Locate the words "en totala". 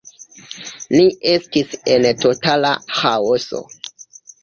1.99-2.75